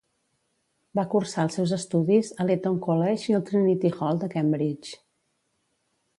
Va 0.99 1.03
cursar 1.11 1.45
els 1.47 1.57
seus 1.59 1.73
estudis 1.77 2.31
a 2.39 2.47
l'Eton 2.47 2.81
College 2.89 3.31
i 3.35 3.39
al 3.41 3.45
Trinity 3.51 3.93
Hall 3.99 4.25
de 4.25 4.33
Cambridge. 4.37 4.99